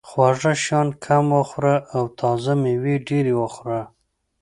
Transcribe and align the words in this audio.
خواږه 0.09 0.53
شیان 0.63 0.87
کم 1.05 1.25
وخوره 1.39 1.75
او 1.95 2.03
تازه 2.19 2.53
مېوې 2.61 2.95
ډېرې 3.07 3.33
وخوره. 3.41 3.81